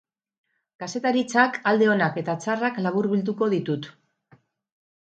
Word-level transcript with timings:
Kazetaritzak 0.83 1.59
alde 1.73 1.91
onak 1.97 2.19
eta 2.23 2.37
txarrak 2.45 2.83
laburbilduko 2.87 3.53
ditut. 3.57 3.91